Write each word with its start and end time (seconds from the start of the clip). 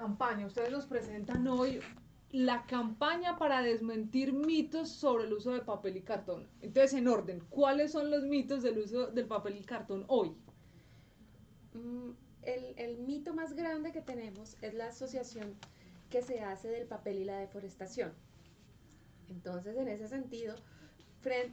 campaña. 0.00 0.46
Ustedes 0.46 0.70
nos 0.70 0.86
presentan 0.86 1.46
hoy 1.46 1.80
la 2.30 2.64
campaña 2.64 3.36
para 3.36 3.60
desmentir 3.60 4.32
mitos 4.32 4.88
sobre 4.88 5.24
el 5.24 5.32
uso 5.34 5.50
de 5.50 5.60
papel 5.60 5.98
y 5.98 6.00
cartón. 6.00 6.48
Entonces, 6.62 6.94
en 6.94 7.06
orden, 7.06 7.40
¿cuáles 7.50 7.92
son 7.92 8.10
los 8.10 8.24
mitos 8.24 8.62
del 8.62 8.78
uso 8.78 9.08
del 9.08 9.26
papel 9.26 9.58
y 9.58 9.62
cartón 9.62 10.06
hoy? 10.08 10.34
Mm, 11.74 12.12
el, 12.42 12.74
el 12.78 12.98
mito 12.98 13.34
más 13.34 13.52
grande 13.52 13.92
que 13.92 14.00
tenemos 14.00 14.56
es 14.62 14.72
la 14.72 14.86
asociación 14.86 15.54
que 16.08 16.22
se 16.22 16.40
hace 16.40 16.68
del 16.68 16.86
papel 16.86 17.18
y 17.18 17.24
la 17.24 17.36
deforestación. 17.36 18.14
Entonces, 19.28 19.76
en 19.76 19.88
ese 19.88 20.08
sentido, 20.08 20.54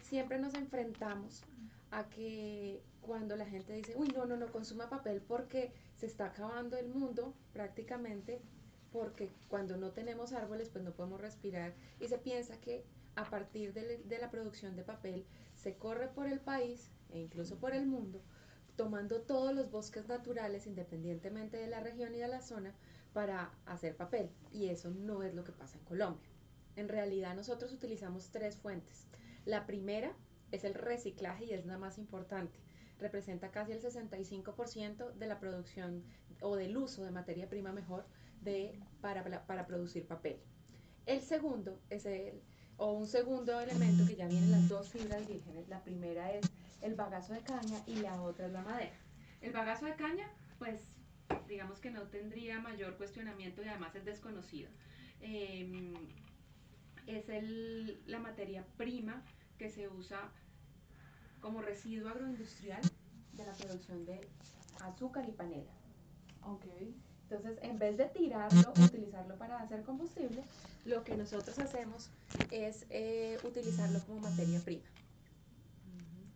siempre 0.03 0.39
nos 0.39 0.53
enfrentamos 0.53 1.43
a 1.91 2.07
que 2.09 2.81
cuando 3.01 3.35
la 3.35 3.45
gente 3.45 3.73
dice, 3.73 3.93
uy, 3.97 4.07
no, 4.15 4.25
no, 4.25 4.37
no 4.37 4.47
consuma 4.47 4.89
papel 4.89 5.21
porque 5.21 5.73
se 5.97 6.05
está 6.05 6.27
acabando 6.27 6.77
el 6.77 6.87
mundo 6.87 7.33
prácticamente, 7.53 8.39
porque 8.91 9.31
cuando 9.49 9.77
no 9.77 9.91
tenemos 9.91 10.31
árboles, 10.31 10.69
pues 10.69 10.83
no 10.83 10.93
podemos 10.93 11.19
respirar. 11.19 11.73
Y 11.99 12.07
se 12.07 12.17
piensa 12.17 12.61
que 12.61 12.85
a 13.15 13.29
partir 13.29 13.73
de, 13.73 13.97
de 13.97 14.19
la 14.19 14.29
producción 14.29 14.75
de 14.75 14.83
papel 14.83 15.25
se 15.55 15.75
corre 15.75 16.07
por 16.07 16.27
el 16.27 16.39
país 16.39 16.89
e 17.09 17.19
incluso 17.19 17.57
por 17.57 17.73
el 17.73 17.87
mundo, 17.87 18.21
tomando 18.75 19.21
todos 19.21 19.53
los 19.55 19.71
bosques 19.71 20.07
naturales, 20.07 20.67
independientemente 20.67 21.57
de 21.57 21.67
la 21.67 21.79
región 21.79 22.13
y 22.13 22.19
de 22.19 22.27
la 22.27 22.41
zona, 22.41 22.75
para 23.13 23.51
hacer 23.65 23.95
papel. 23.95 24.29
Y 24.51 24.67
eso 24.67 24.91
no 24.91 25.23
es 25.23 25.33
lo 25.33 25.43
que 25.43 25.51
pasa 25.51 25.77
en 25.79 25.85
Colombia. 25.85 26.29
En 26.75 26.89
realidad 26.89 27.35
nosotros 27.35 27.73
utilizamos 27.73 28.29
tres 28.29 28.55
fuentes. 28.55 29.07
La 29.45 29.65
primera 29.65 30.13
es 30.51 30.63
el 30.63 30.75
reciclaje 30.75 31.45
y 31.45 31.53
es 31.53 31.65
la 31.65 31.79
más 31.79 31.97
importante. 31.97 32.59
Representa 32.99 33.51
casi 33.51 33.73
el 33.73 33.81
65% 33.81 35.13
de 35.13 35.27
la 35.27 35.39
producción 35.39 36.03
o 36.41 36.55
del 36.55 36.77
uso 36.77 37.03
de 37.03 37.11
materia 37.11 37.49
prima 37.49 37.71
mejor 37.71 38.05
de, 38.41 38.79
para, 39.01 39.45
para 39.45 39.67
producir 39.67 40.07
papel. 40.07 40.39
El 41.05 41.21
segundo 41.21 41.79
es 41.89 42.05
el, 42.05 42.41
o 42.77 42.91
un 42.91 43.07
segundo 43.07 43.59
elemento 43.59 44.05
que 44.05 44.15
ya 44.15 44.27
vienen 44.27 44.51
las 44.51 44.69
dos 44.69 44.89
fibras 44.89 45.27
vírgenes. 45.27 45.67
La 45.67 45.83
primera 45.83 46.31
es 46.31 46.49
el 46.81 46.95
bagazo 46.95 47.33
de 47.33 47.41
caña 47.41 47.81
y 47.85 47.95
la 47.95 48.21
otra 48.21 48.47
es 48.47 48.51
la 48.51 48.61
madera. 48.61 48.95
El 49.41 49.51
bagazo 49.51 49.85
de 49.85 49.95
caña, 49.95 50.29
pues 50.59 50.81
digamos 51.47 51.79
que 51.79 51.91
no 51.91 52.03
tendría 52.03 52.59
mayor 52.59 52.97
cuestionamiento 52.97 53.63
y 53.63 53.67
además 53.67 53.95
es 53.95 54.05
desconocido. 54.05 54.69
Em, 55.21 55.93
es 57.07 57.29
el, 57.29 58.01
la 58.05 58.19
materia 58.19 58.65
prima 58.77 59.23
que 59.57 59.69
se 59.69 59.87
usa 59.87 60.31
como 61.41 61.61
residuo 61.61 62.09
agroindustrial 62.09 62.81
de 63.33 63.45
la 63.45 63.53
producción 63.53 64.05
de 64.05 64.21
azúcar 64.81 65.27
y 65.27 65.31
panela. 65.31 65.71
Okay. 66.43 66.95
Entonces, 67.29 67.59
en 67.61 67.77
vez 67.77 67.97
de 67.97 68.05
tirarlo, 68.05 68.73
utilizarlo 68.81 69.37
para 69.37 69.59
hacer 69.59 69.83
combustible, 69.83 70.43
lo 70.85 71.03
que 71.03 71.17
nosotros 71.17 71.59
hacemos 71.59 72.09
es 72.51 72.85
eh, 72.89 73.37
utilizarlo 73.43 73.99
como 74.05 74.21
materia 74.21 74.61
prima. 74.61 74.85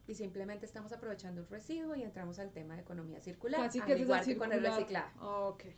Y 0.06 0.16
simplemente 0.16 0.66
estamos 0.66 0.92
aprovechando 0.92 1.42
un 1.42 1.48
residuo 1.48 1.96
y 1.96 2.04
entramos 2.04 2.40
al 2.40 2.52
tema 2.52 2.76
de 2.76 2.82
economía 2.82 3.22
circular, 3.22 3.62
Así 3.62 3.80
que 3.80 3.98
igual 3.98 4.26
que 4.26 4.36
con 4.36 4.52
el 4.52 4.62
reciclaje. 4.62 5.18
Okay. 5.20 5.74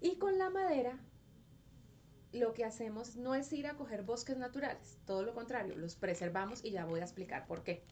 Y 0.00 0.16
con 0.16 0.36
la 0.36 0.50
madera, 0.50 0.98
lo 2.32 2.54
que 2.54 2.64
hacemos 2.64 3.16
no 3.16 3.34
es 3.34 3.52
ir 3.52 3.66
a 3.66 3.74
coger 3.74 4.02
bosques 4.02 4.38
naturales, 4.38 4.98
todo 5.06 5.22
lo 5.22 5.34
contrario, 5.34 5.76
los 5.76 5.96
preservamos 5.96 6.64
y 6.64 6.70
ya 6.70 6.84
voy 6.84 7.00
a 7.00 7.04
explicar 7.04 7.46
por 7.46 7.62
qué. 7.62 7.82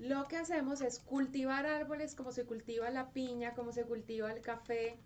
Lo 0.00 0.24
que 0.24 0.36
hacemos 0.36 0.80
es 0.80 0.98
cultivar 0.98 1.66
árboles 1.66 2.16
como 2.16 2.32
se 2.32 2.44
cultiva 2.44 2.90
la 2.90 3.10
piña, 3.10 3.54
como 3.54 3.72
se 3.72 3.84
cultiva 3.84 4.32
el 4.32 4.40
café 4.40 4.98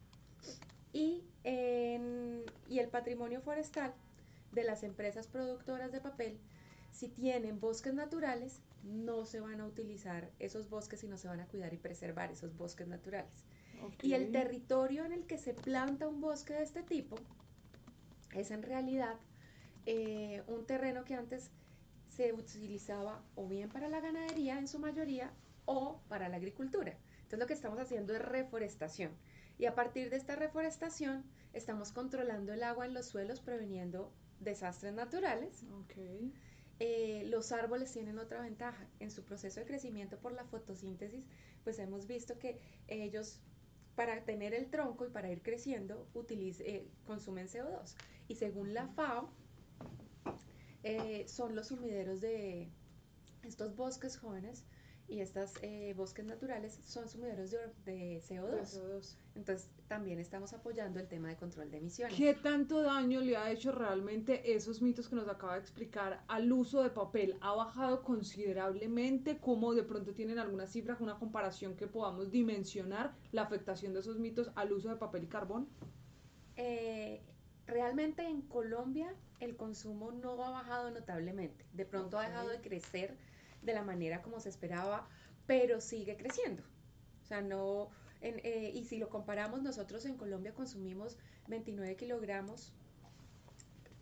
y, 0.93 1.25
y 1.45 2.79
el 2.79 2.89
patrimonio 2.89 3.43
forestal 3.43 3.93
de 4.53 4.65
las 4.65 4.83
empresas 4.83 5.27
productoras 5.27 5.93
de 5.93 6.01
papel, 6.01 6.39
si 6.91 7.09
tienen 7.09 7.61
bosques 7.61 7.93
naturales, 7.93 8.61
no 8.83 9.27
se 9.27 9.41
van 9.41 9.61
a 9.61 9.67
utilizar 9.67 10.31
esos 10.39 10.71
bosques 10.71 11.05
y 11.05 11.09
no 11.09 11.19
se 11.19 11.29
van 11.29 11.41
a 11.41 11.47
cuidar 11.47 11.75
y 11.75 11.77
preservar 11.77 12.33
esos 12.33 12.57
bosques 12.57 12.89
naturales. 12.89 13.45
Y 14.03 14.15
el 14.15 14.33
territorio 14.33 15.05
en 15.05 15.13
el 15.13 15.27
que 15.27 15.39
se 15.39 15.55
planta 15.55 16.09
un 16.09 16.21
bosque 16.21 16.55
de 16.55 16.63
este 16.63 16.83
tipo 16.83 17.17
es 18.35 18.51
en 18.51 18.63
realidad 18.63 19.17
eh, 19.87 20.43
un 20.47 20.67
terreno 20.67 21.05
que 21.05 21.15
antes 21.15 21.51
se 22.09 22.33
utilizaba 22.33 23.23
o 23.35 23.47
bien 23.49 23.69
para 23.69 23.89
la 23.89 24.01
ganadería 24.01 24.59
en 24.59 24.69
su 24.69 24.79
mayoría 24.79 25.33
o 25.67 26.01
para 26.09 26.29
la 26.29 26.37
agricultura. 26.37 26.97
Entonces 27.19 27.39
lo 27.39 27.47
que 27.47 27.55
estamos 27.55 27.79
haciendo 27.79 28.15
es 28.15 28.23
reforestación. 28.23 29.13
Y 29.59 29.67
a 29.67 29.75
partir 29.75 30.11
de 30.11 30.17
esta 30.17 30.37
reforestación 30.37 31.25
estamos 31.53 31.93
controlando 31.93 32.53
el 32.53 32.63
agua 32.63 32.87
en 32.87 32.95
los 32.95 33.07
suelos 33.07 33.41
preveniendo 33.41 34.13
desastres 34.41 34.95
naturales. 34.95 35.65
Eh, 36.81 37.25
los 37.27 37.51
árboles 37.53 37.93
tienen 37.93 38.19
otra 38.19 38.41
ventaja. 38.41 38.87
En 39.01 39.11
su 39.11 39.25
proceso 39.25 39.61
de 39.61 39.67
crecimiento 39.67 40.19
por 40.19 40.33
la 40.33 40.45
fotosíntesis, 40.45 41.25
pues 41.65 41.79
hemos 41.79 42.07
visto 42.07 42.39
que 42.39 42.61
ellos 42.87 43.41
para 43.95 44.23
tener 44.25 44.55
el 44.55 44.71
tronco 44.71 45.07
y 45.07 45.11
para 45.11 45.31
ir 45.31 45.43
creciendo 45.43 46.07
eh, 46.31 46.89
consumen 47.05 47.49
CO2. 47.49 47.95
Y 48.29 48.35
según 48.37 48.75
la 48.75 48.87
FAO, 48.89 49.31
eh, 50.85 51.25
son 51.27 51.57
los 51.57 51.69
sumideros 51.69 52.21
de 52.21 52.71
estos 53.43 53.75
bosques 53.75 54.19
jóvenes 54.19 54.65
y 55.09 55.21
estos 55.21 55.55
eh, 55.63 55.95
bosques 55.97 56.27
naturales 56.27 56.79
son 56.85 57.09
sumideros 57.09 57.51
de, 57.51 58.23
CO2. 58.29 59.17
Entonces 59.35 59.71
también 59.89 60.19
estamos 60.19 60.53
apoyando 60.53 61.01
el 61.01 61.09
tema 61.09 61.29
de 61.29 61.37
control 61.37 61.71
de 61.71 61.79
emisiones. 61.79 62.15
¿Qué 62.15 62.35
tanto 62.35 62.83
daño 62.83 63.21
le 63.23 63.37
ha 63.39 63.51
hecho 63.51 63.73
realmente 63.73 64.55
esos 64.55 64.83
mitos 64.83 65.09
que 65.09 65.17
nos 65.17 65.27
acaba 65.27 65.55
de 65.55 65.61
explicar 65.61 66.23
al 66.29 66.53
uso 66.53 66.83
de 66.83 66.91
papel? 66.91 67.39
¿Ha 67.41 67.55
bajado 67.55 68.03
considerablemente? 68.03 69.39
¿Cómo 69.39 69.75
de 69.75 69.83
pronto 69.83 70.13
tienen 70.13 70.39
alguna 70.39 70.67
cifra, 70.67 70.99
una 71.01 71.19
comparación 71.19 71.75
que 71.75 71.87
podamos 71.87 72.31
dimensionar 72.31 73.15
la 73.33 73.43
afectación 73.43 73.95
de 73.95 74.01
esos 74.01 74.19
mitos 74.19 74.51
al 74.57 74.73
uso 74.73 74.91
de 74.91 74.97
papel 74.97 75.25
y 75.25 75.29
carbón? 75.29 75.69
Eh, 76.57 77.23
realmente 77.69 78.27
en 78.27 78.43
Colombia 78.43 79.15
el 79.41 79.57
consumo 79.57 80.11
no 80.11 80.43
ha 80.43 80.51
bajado 80.51 80.91
notablemente. 80.91 81.65
De 81.73 81.85
pronto 81.85 82.19
ha 82.19 82.27
dejado 82.27 82.49
de 82.49 82.61
crecer 82.61 83.17
de 83.63 83.75
la 83.75 83.85
manera 83.85 84.23
como 84.23 84.41
se 84.41 84.49
esperaba, 84.49 85.07
pero 85.47 85.81
sigue 85.81 86.17
creciendo. 86.17 86.63
O 87.23 87.27
sea, 87.27 87.43
no, 87.43 87.91
eh, 88.21 88.73
y 88.75 88.85
si 88.85 88.99
lo 88.99 89.11
comparamos, 89.11 89.63
nosotros 89.63 90.05
en 90.07 90.17
Colombia 90.17 90.55
consumimos 90.55 91.19
29 91.47 91.95
kilogramos 91.97 92.73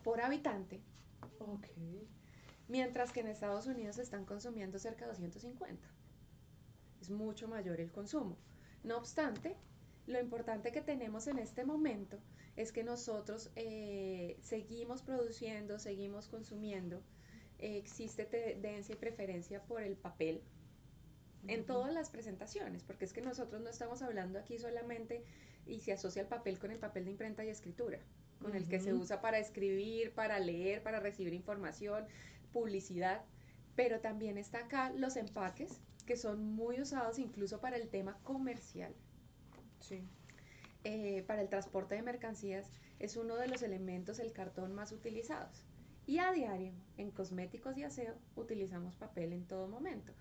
por 0.03 0.21
habitante. 0.21 0.81
Mientras 2.67 3.11
que 3.11 3.19
en 3.19 3.27
Estados 3.27 3.67
Unidos 3.67 3.97
están 3.97 4.25
consumiendo 4.25 4.79
cerca 4.79 5.05
de 5.05 5.11
250. 5.11 5.87
Es 7.01 7.09
mucho 7.09 7.47
mayor 7.47 7.79
el 7.79 7.91
consumo. 7.91 8.37
No 8.83 8.97
obstante, 8.97 9.55
lo 10.07 10.19
importante 10.19 10.71
que 10.71 10.81
tenemos 10.81 11.27
en 11.27 11.37
este 11.37 11.65
momento 11.65 12.17
es 12.55 12.71
que 12.71 12.83
nosotros 12.83 13.51
eh, 13.55 14.37
seguimos 14.41 15.01
produciendo, 15.01 15.79
seguimos 15.79 16.27
consumiendo. 16.27 17.03
Existe 17.59 18.25
tendencia 18.25 18.93
y 18.93 18.97
preferencia 18.97 19.61
por 19.63 19.83
el 19.83 19.97
papel 19.97 20.41
en 21.47 21.65
todas 21.65 21.93
las 21.93 22.09
presentaciones, 22.09 22.83
porque 22.83 23.05
es 23.05 23.13
que 23.13 23.21
nosotros 23.21 23.61
no 23.61 23.69
estamos 23.69 24.01
hablando 24.01 24.39
aquí 24.39 24.57
solamente 24.59 25.23
y 25.65 25.79
se 25.81 25.93
asocia 25.93 26.21
el 26.21 26.27
papel 26.27 26.57
con 26.59 26.71
el 26.71 26.79
papel 26.79 27.05
de 27.05 27.11
imprenta 27.11 27.43
y 27.43 27.49
escritura, 27.49 27.99
con 28.41 28.55
el 28.55 28.67
que 28.67 28.79
se 28.79 28.93
usa 28.93 29.21
para 29.21 29.39
escribir, 29.39 30.13
para 30.13 30.39
leer, 30.39 30.83
para 30.83 30.99
recibir 30.99 31.33
información, 31.33 32.05
publicidad, 32.53 33.23
pero 33.75 33.99
también 33.99 34.37
está 34.37 34.59
acá 34.59 34.91
los 34.91 35.17
empaques, 35.17 35.79
que 36.05 36.15
son 36.15 36.43
muy 36.43 36.79
usados 36.81 37.19
incluso 37.19 37.59
para 37.59 37.75
el 37.75 37.89
tema 37.89 38.17
comercial. 38.23 38.93
Sí. 39.79 40.03
Eh, 40.83 41.23
para 41.27 41.41
el 41.41 41.49
transporte 41.49 41.95
de 41.95 42.01
mercancías 42.01 42.69
es 42.99 43.17
uno 43.17 43.35
de 43.35 43.47
los 43.47 43.61
elementos, 43.61 44.19
el 44.19 44.31
cartón 44.31 44.73
más 44.73 44.91
utilizados. 44.91 45.65
Y 46.05 46.19
a 46.19 46.31
diario, 46.31 46.71
en 46.97 47.11
cosméticos 47.11 47.77
y 47.77 47.83
aseo, 47.83 48.15
utilizamos 48.35 48.95
papel 48.95 49.33
en 49.33 49.45
todo 49.45 49.67
momento. 49.67 50.13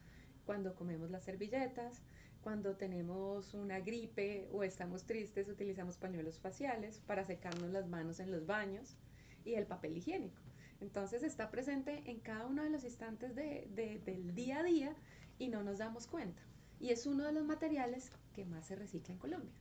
Cuando 0.44 0.74
comemos 0.74 1.10
las 1.10 1.24
servilletas, 1.24 2.02
cuando 2.42 2.76
tenemos 2.76 3.54
una 3.54 3.80
gripe 3.80 4.48
o 4.52 4.62
estamos 4.62 5.04
tristes, 5.04 5.48
utilizamos 5.48 5.96
pañuelos 5.96 6.38
faciales 6.38 7.00
para 7.06 7.24
secarnos 7.24 7.70
las 7.70 7.88
manos 7.88 8.20
en 8.20 8.30
los 8.30 8.46
baños 8.46 8.96
y 9.44 9.54
el 9.54 9.66
papel 9.66 9.96
higiénico. 9.96 10.40
Entonces 10.80 11.22
está 11.22 11.50
presente 11.50 12.02
en 12.06 12.20
cada 12.20 12.46
uno 12.46 12.62
de 12.62 12.70
los 12.70 12.84
instantes 12.84 13.34
del 13.34 14.34
día 14.34 14.60
a 14.60 14.62
día 14.62 14.94
y 15.38 15.48
no 15.48 15.62
nos 15.62 15.78
damos 15.78 16.06
cuenta. 16.06 16.42
Y 16.80 16.90
es 16.90 17.06
uno 17.06 17.24
de 17.24 17.32
los 17.32 17.44
materiales 17.44 18.10
que 18.34 18.44
más 18.44 18.66
se 18.66 18.76
recicla 18.76 19.14
en 19.14 19.18
Colombia. 19.18 19.54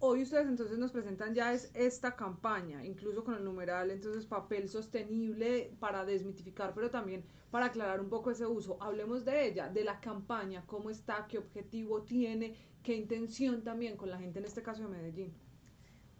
Hoy 0.00 0.22
ustedes 0.22 0.46
entonces 0.46 0.78
nos 0.78 0.92
presentan 0.92 1.34
ya 1.34 1.52
es 1.52 1.72
esta 1.74 2.14
campaña, 2.14 2.84
incluso 2.84 3.24
con 3.24 3.34
el 3.34 3.42
numeral, 3.42 3.90
entonces 3.90 4.26
papel 4.26 4.68
sostenible 4.68 5.74
para 5.80 6.04
desmitificar, 6.04 6.72
pero 6.72 6.88
también 6.88 7.24
para 7.50 7.66
aclarar 7.66 8.00
un 8.00 8.08
poco 8.08 8.30
ese 8.30 8.46
uso. 8.46 8.80
Hablemos 8.80 9.24
de 9.24 9.46
ella, 9.46 9.68
de 9.68 9.82
la 9.82 9.98
campaña, 10.00 10.64
cómo 10.66 10.90
está, 10.90 11.26
qué 11.26 11.38
objetivo 11.38 12.02
tiene, 12.02 12.54
qué 12.84 12.94
intención 12.94 13.64
también 13.64 13.96
con 13.96 14.08
la 14.08 14.18
gente 14.18 14.38
en 14.38 14.44
este 14.44 14.62
caso 14.62 14.84
de 14.84 14.88
Medellín. 14.88 15.34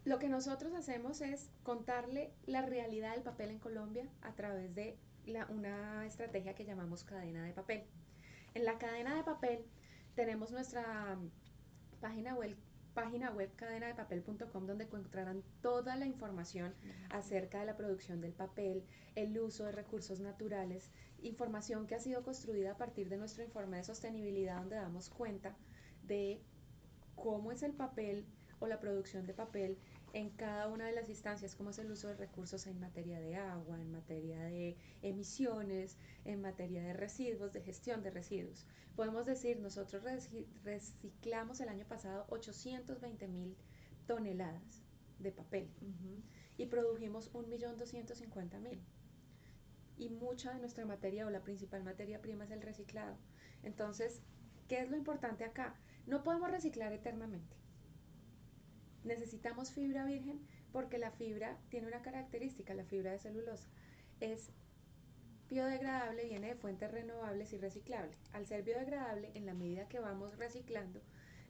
Lo 0.04 0.19
que 0.19 0.28
nosotros 0.28 0.75
hacemos 0.75 1.20
es 1.20 1.50
contarle 1.62 2.32
la 2.46 2.62
realidad 2.62 3.14
del 3.14 3.22
papel 3.22 3.50
en 3.50 3.58
Colombia 3.60 4.08
a 4.22 4.34
través 4.34 4.75
de 4.75 4.98
una 5.50 6.04
estrategia 6.06 6.54
que 6.54 6.64
llamamos 6.64 7.04
cadena 7.04 7.44
de 7.44 7.52
papel. 7.52 7.84
En 8.54 8.64
la 8.64 8.78
cadena 8.78 9.14
de 9.14 9.22
papel 9.22 9.64
tenemos 10.19 10.50
nuestra 10.50 11.17
página 12.00 12.35
web 12.35 12.56
página 12.93 13.31
web 13.31 13.55
cadenadepapel.com 13.55 14.67
donde 14.67 14.82
encontrarán 14.82 15.44
toda 15.62 15.94
la 15.94 16.06
información 16.06 16.75
acerca 17.11 17.61
de 17.61 17.67
la 17.67 17.76
producción 17.76 18.20
del 18.20 18.32
papel, 18.32 18.82
el 19.15 19.38
uso 19.38 19.62
de 19.67 19.70
recursos 19.70 20.19
naturales, 20.19 20.91
información 21.23 21.87
que 21.87 21.94
ha 21.94 22.00
sido 22.00 22.25
construida 22.25 22.73
a 22.73 22.76
partir 22.76 23.09
de 23.09 23.17
nuestro 23.17 23.44
informe 23.44 23.76
de 23.76 23.85
sostenibilidad 23.85 24.59
donde 24.59 24.75
damos 24.75 25.09
cuenta 25.09 25.55
de 26.03 26.43
cómo 27.14 27.53
es 27.53 27.62
el 27.62 27.75
papel 27.75 28.26
o 28.60 28.66
la 28.66 28.81
producción 28.81 29.26
de 29.26 29.34
papel 29.34 29.78
en 30.12 30.31
cada 30.31 30.69
una 30.69 30.87
de 30.87 30.93
las 30.93 31.08
instancias, 31.08 31.55
como 31.55 31.70
es 31.70 31.78
el 31.78 31.90
uso 31.90 32.08
de 32.08 32.14
recursos 32.14 32.66
en 32.66 32.81
materia 32.81 33.20
de 33.20 33.37
agua, 33.37 33.81
en 33.81 33.90
materia 33.90 34.40
de 34.44 34.76
emisiones, 35.02 35.99
en 36.25 36.40
materia 36.40 36.82
de 36.82 36.94
residuos, 36.94 37.52
de 37.52 37.60
gestión 37.60 38.02
de 38.02 38.10
residuos. 38.10 38.66
Podemos 38.96 39.26
decir, 39.26 39.60
nosotros 39.60 40.02
reciclamos 40.64 41.60
el 41.60 41.69
año 41.69 41.87
pasado 41.87 42.26
820 42.31 43.28
mil 43.28 43.56
toneladas 44.06 44.82
de 45.19 45.31
papel 45.32 45.69
y 46.56 46.66
produjimos 46.66 47.32
1.250.000. 47.32 48.78
Y 49.99 50.11
mucha 50.11 50.52
de 50.52 50.61
nuestra 50.61 50.87
materia 50.87 51.26
o 51.26 51.31
la 51.31 51.43
principal 51.43 51.82
materia 51.82 52.22
prima 52.22 52.44
es 52.44 52.50
el 52.50 52.62
reciclado. 52.62 53.16
Entonces, 53.62 54.22
¿qué 54.69 54.81
es 54.81 54.90
lo 54.90 54.96
importante 54.96 55.44
acá? 55.44 55.75
No 56.06 56.22
podemos 56.22 56.50
reciclar 56.50 56.93
eternamente 56.93 57.57
necesitamos 59.08 59.72
fibra 59.72 60.05
virgen 60.05 60.40
porque 60.72 60.99
la 60.99 61.10
fibra 61.10 61.58
tiene 61.70 61.88
una 61.88 62.02
característica, 62.02 62.75
la 62.75 62.84
fibra 62.84 63.10
de 63.10 63.19
celulosa. 63.19 63.69
Es 64.20 64.52
biodegradable, 65.49 66.26
viene 66.26 66.49
de 66.49 66.55
fuentes 66.55 66.90
renovables 66.90 67.52
y 67.52 67.58
reciclable. 67.58 68.16
Al 68.32 68.46
ser 68.46 68.62
biodegradable, 68.62 69.32
en 69.34 69.46
la 69.46 69.55
medida 69.55 69.88
que 69.88 69.99
vamos 69.99 70.37
reciclando, 70.37 71.00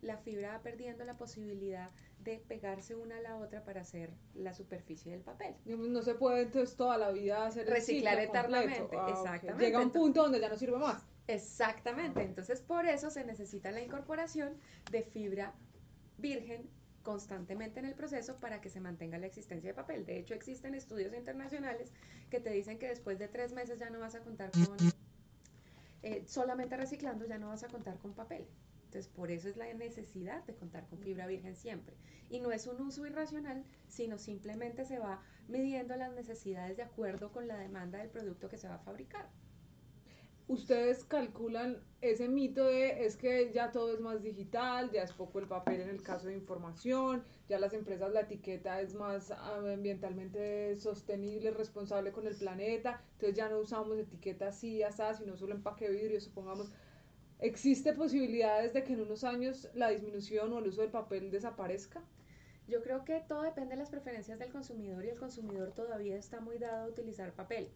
la 0.01 0.17
fibra 0.17 0.53
va 0.53 0.63
perdiendo 0.63 1.05
la 1.05 1.17
posibilidad 1.17 1.91
de 2.21 2.39
pegarse 2.39 2.95
una 2.95 3.17
a 3.17 3.21
la 3.21 3.37
otra 3.37 3.65
para 3.65 3.81
hacer 3.81 4.11
la 4.35 4.55
superficie 4.55 5.13
del 5.13 5.23
papel. 5.23 5.55
No 5.65 6.03
se 6.03 6.15
puede 6.15 6.43
entonces 6.43 6.77
toda 6.77 6.97
la 6.99 7.11
vida 7.11 7.47
hacer 7.47 7.67
reciclar 7.67 8.19
eternamente. 8.21 8.97
Ah, 8.97 9.09
exactamente. 9.11 9.65
Llega 9.65 9.81
un 9.81 9.91
punto 9.91 10.23
donde 10.23 10.41
ya 10.41 10.49
no 10.49 10.57
sirve 10.57 10.79
más. 10.79 11.05
Exactamente. 11.27 12.23
Entonces 12.23 12.61
por 12.61 12.87
eso 12.87 13.11
se 13.11 13.25
necesita 13.25 13.71
la 13.73 13.83
incorporación 13.83 14.57
de 14.91 15.03
fibra 15.03 15.55
virgen 16.19 16.69
constantemente 17.09 17.81
en 17.81 17.87
el 17.87 17.95
proceso 17.95 18.37
para 18.37 18.61
que 18.61 18.69
se 18.69 18.81
mantenga 18.81 19.17
la 19.17 19.25
existencia 19.25 19.71
de 19.71 19.75
papel. 19.75 20.05
De 20.05 20.19
hecho, 20.19 20.35
existen 20.35 20.75
estudios 20.75 21.15
internacionales 21.15 21.91
que 22.29 22.39
te 22.39 22.51
dicen 22.51 22.79
que 22.79 22.87
después 22.87 23.19
de 23.19 23.29
tres 23.29 23.55
meses 23.55 23.79
ya 23.79 23.89
no 23.89 23.99
vas 23.99 24.15
a 24.15 24.21
contar 24.21 24.51
con, 24.51 24.77
eh, 26.03 26.23
solamente 26.27 26.77
reciclando 26.77 27.25
ya 27.25 27.39
no 27.39 27.49
vas 27.49 27.65
a 27.65 27.69
contar 27.69 27.97
con 27.97 28.13
papel. 28.13 28.47
Entonces, 28.85 29.09
por 29.09 29.31
eso 29.31 29.49
es 29.49 29.57
la 29.57 29.73
necesidad 29.73 30.45
de 30.45 30.55
contar 30.55 30.87
con 30.87 30.99
fibra 30.99 31.27
virgen 31.27 31.57
siempre. 31.57 31.97
Y 32.29 32.41
no 32.41 32.53
es 32.53 32.67
un 32.67 32.79
uso 32.83 33.07
irracional, 33.07 33.65
sino 33.89 34.19
simplemente 34.19 34.85
se 34.85 34.99
va 34.99 35.23
midiendo 35.49 35.97
las 35.97 36.13
necesidades 36.13 36.77
de 36.77 36.83
acuerdo 36.83 37.33
con 37.33 37.49
la 37.49 37.57
demanda 37.57 38.01
del 38.01 38.11
producto 38.11 38.51
que 38.51 38.59
se 38.59 38.69
va 38.69 38.75
a 38.75 38.81
fabricar 38.81 39.31
ustedes 40.49 41.05
calculan 41.05 41.79
ese 42.01 42.29
mito 42.29 42.65
de 42.65 43.05
es 43.05 43.17
que 43.17 43.53
ya 43.53 43.71
todo 43.71 43.93
es 43.93 44.01
más 44.01 44.23
digital, 44.23 44.91
ya 44.91 45.03
es 45.03 45.13
poco 45.13 45.39
el 45.39 45.47
papel 45.47 45.83
en 45.83 45.91
el 45.91 46.03
caso 46.03 46.29
de 46.29 46.35
información, 46.35 47.23
ya 47.49 47.59
las 47.59 47.75
empresas 47.75 48.13
la 48.13 48.21
etiqueta 48.21 48.81
es 48.81 48.95
más 48.95 49.31
ambientalmente 49.31 50.77
sostenible, 50.77 51.51
responsable 51.51 52.13
con 52.13 52.27
el 52.27 52.35
planeta, 52.35 53.03
entonces 53.13 53.37
ya 53.37 53.49
no 53.49 53.59
usamos 53.59 53.99
etiquetas 53.99 54.57
así, 54.57 54.83
así, 54.83 55.03
sino 55.19 55.37
solo 55.37 55.55
empaque 55.55 55.89
de 55.89 55.97
vidrio, 55.97 56.21
supongamos. 56.21 56.71
¿Existe 57.41 57.93
posibilidades 57.93 58.73
de 58.73 58.83
que 58.83 58.95
en 58.95 59.03
unos 59.03 59.23
años 59.23 59.69
la 59.75 59.91
disminución 59.91 60.53
o 60.53 60.59
el 60.59 60.69
uso 60.69 60.81
del 60.81 60.91
papel 60.91 61.31
desaparezca? 61.31 62.03
Yo 62.67 62.83
creo 62.83 63.05
que 63.05 63.21
todo 63.21 63.43
depende 63.43 63.71
de 63.71 63.77
las 63.77 63.91
preferencias 63.91 64.39
del 64.39 64.51
consumidor 64.51 65.05
y 65.05 65.11
el 65.11 65.19
consumidor 65.19 65.73
todavía 65.73 66.17
está 66.17 66.41
muy 66.41 66.59
dado 66.59 66.85
a 66.85 66.89
utilizar 66.89 67.33
papel. 67.33 67.71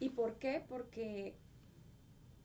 ¿Y 0.00 0.10
por 0.10 0.38
qué? 0.38 0.64
Porque 0.68 1.36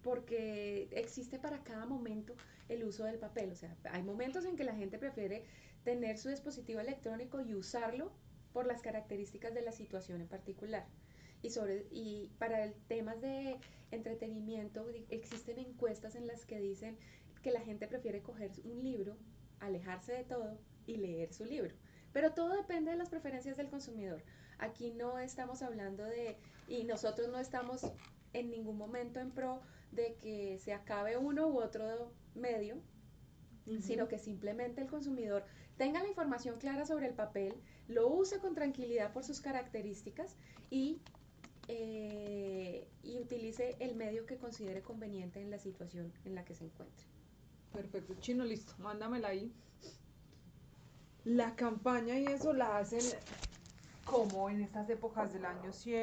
porque 0.03 0.89
existe 0.91 1.39
para 1.39 1.63
cada 1.63 1.85
momento 1.85 2.35
el 2.69 2.83
uso 2.83 3.05
del 3.05 3.17
papel. 3.17 3.51
O 3.51 3.55
sea, 3.55 3.75
hay 3.91 4.03
momentos 4.03 4.45
en 4.45 4.55
que 4.55 4.63
la 4.63 4.75
gente 4.75 4.97
prefiere 4.97 5.43
tener 5.83 6.17
su 6.17 6.29
dispositivo 6.29 6.79
electrónico 6.79 7.41
y 7.41 7.53
usarlo 7.55 8.11
por 8.51 8.67
las 8.67 8.81
características 8.81 9.53
de 9.53 9.61
la 9.61 9.71
situación 9.71 10.21
en 10.21 10.27
particular. 10.27 10.85
Y, 11.41 11.49
sobre, 11.49 11.87
y 11.91 12.31
para 12.37 12.63
el 12.63 12.73
temas 12.87 13.19
de 13.21 13.57
entretenimiento 13.91 14.85
existen 15.09 15.59
encuestas 15.59 16.15
en 16.15 16.27
las 16.27 16.45
que 16.45 16.59
dicen 16.59 16.97
que 17.41 17.51
la 17.51 17.59
gente 17.61 17.87
prefiere 17.87 18.21
coger 18.21 18.51
un 18.63 18.81
libro, 18.83 19.17
alejarse 19.59 20.13
de 20.13 20.23
todo 20.23 20.57
y 20.85 20.97
leer 20.97 21.33
su 21.33 21.45
libro. 21.45 21.73
Pero 22.13 22.33
todo 22.33 22.55
depende 22.55 22.91
de 22.91 22.97
las 22.97 23.09
preferencias 23.09 23.57
del 23.57 23.69
consumidor. 23.69 24.23
Aquí 24.59 24.91
no 24.91 25.19
estamos 25.19 25.61
hablando 25.61 26.03
de, 26.03 26.37
y 26.67 26.83
nosotros 26.83 27.27
no 27.27 27.39
estamos 27.39 27.91
en 28.33 28.49
ningún 28.49 28.77
momento 28.77 29.19
en 29.19 29.31
pro 29.31 29.61
de 29.91 30.15
que 30.15 30.59
se 30.59 30.73
acabe 30.73 31.17
uno 31.17 31.47
u 31.47 31.61
otro 31.61 32.11
medio, 32.35 32.77
sino 33.79 34.07
que 34.07 34.19
simplemente 34.19 34.81
el 34.81 34.87
consumidor 34.87 35.45
tenga 35.77 36.01
la 36.01 36.09
información 36.09 36.59
clara 36.59 36.85
sobre 36.85 37.07
el 37.07 37.13
papel, 37.13 37.55
lo 37.87 38.07
use 38.07 38.39
con 38.39 38.55
tranquilidad 38.55 39.13
por 39.13 39.23
sus 39.23 39.39
características 39.39 40.35
y, 40.69 40.99
eh, 41.67 42.87
y 43.03 43.19
utilice 43.19 43.75
el 43.79 43.95
medio 43.95 44.25
que 44.25 44.37
considere 44.37 44.81
conveniente 44.81 45.41
en 45.41 45.49
la 45.49 45.59
situación 45.59 46.11
en 46.25 46.35
la 46.35 46.43
que 46.43 46.55
se 46.55 46.65
encuentre. 46.65 47.05
Perfecto, 47.71 48.15
chino, 48.19 48.43
listo, 48.43 48.73
mándamela 48.79 49.29
ahí. 49.29 49.51
La 51.23 51.55
campaña 51.55 52.19
y 52.19 52.25
eso 52.25 52.53
la 52.53 52.77
hacen 52.77 53.01
como 54.05 54.49
en 54.49 54.61
estas 54.61 54.89
épocas 54.89 55.33
del 55.33 55.45
año 55.45 55.71
100 55.71 55.91